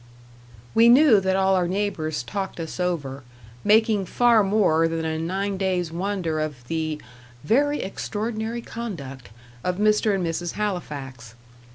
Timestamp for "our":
1.55-1.67